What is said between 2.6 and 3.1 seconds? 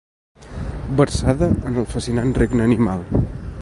animal.